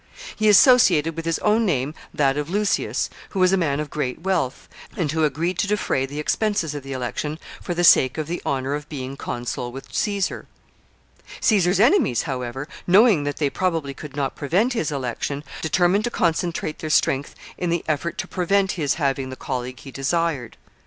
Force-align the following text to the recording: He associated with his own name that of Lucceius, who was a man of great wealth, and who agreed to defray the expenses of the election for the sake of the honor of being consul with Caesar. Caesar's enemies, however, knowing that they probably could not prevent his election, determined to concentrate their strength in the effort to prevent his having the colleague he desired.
He 0.35 0.49
associated 0.49 1.15
with 1.15 1.25
his 1.25 1.37
own 1.45 1.63
name 1.63 1.93
that 2.11 2.35
of 2.35 2.49
Lucceius, 2.49 3.07
who 3.29 3.39
was 3.39 3.53
a 3.53 3.55
man 3.55 3.79
of 3.79 3.91
great 3.91 4.21
wealth, 4.21 4.67
and 4.97 5.11
who 5.11 5.23
agreed 5.23 5.59
to 5.59 5.67
defray 5.67 6.07
the 6.07 6.17
expenses 6.19 6.73
of 6.73 6.81
the 6.81 6.91
election 6.91 7.37
for 7.61 7.75
the 7.75 7.83
sake 7.83 8.17
of 8.17 8.25
the 8.25 8.41
honor 8.43 8.73
of 8.73 8.89
being 8.89 9.15
consul 9.15 9.71
with 9.71 9.93
Caesar. 9.93 10.47
Caesar's 11.39 11.79
enemies, 11.79 12.23
however, 12.23 12.67
knowing 12.87 13.25
that 13.25 13.37
they 13.37 13.51
probably 13.51 13.93
could 13.93 14.15
not 14.15 14.35
prevent 14.35 14.73
his 14.73 14.91
election, 14.91 15.43
determined 15.61 16.05
to 16.05 16.09
concentrate 16.09 16.79
their 16.79 16.89
strength 16.89 17.35
in 17.59 17.69
the 17.69 17.85
effort 17.87 18.17
to 18.17 18.27
prevent 18.27 18.71
his 18.71 18.95
having 18.95 19.29
the 19.29 19.35
colleague 19.35 19.81
he 19.81 19.91
desired. 19.91 20.57